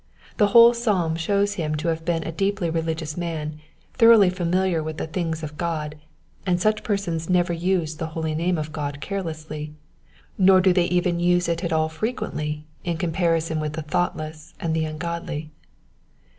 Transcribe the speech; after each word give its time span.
The 0.37 0.47
whole 0.47 0.73
psalm 0.73 1.15
shows 1.15 1.53
him 1.61 1.75
to 1.75 1.89
have 1.89 2.03
been 2.03 2.23
a 2.23 2.31
deeply 2.31 2.71
religious 2.71 3.15
man, 3.15 3.59
thoroughly 3.93 4.31
familiar 4.31 4.81
with 4.81 4.97
the 4.97 5.05
things 5.05 5.43
of 5.43 5.59
God; 5.59 5.95
and 6.43 6.59
such 6.59 6.81
persons 6.83 7.29
never 7.29 7.53
use 7.53 7.95
the 7.97 8.07
holy 8.07 8.33
name 8.33 8.57
of 8.57 8.71
God 8.71 8.99
carelessly, 8.99 9.75
nor 10.39 10.59
do 10.59 10.73
they 10.73 10.85
even 10.85 11.19
use 11.19 11.47
it 11.47 11.63
at 11.63 11.71
all 11.71 11.87
frequently 11.87 12.65
in 12.83 12.97
comparison 12.97 13.59
with 13.59 13.73
the 13.73 13.83
thoughtless 13.83 14.55
and 14.59 14.75
the 14.75 14.85
ungodly. 14.85 15.51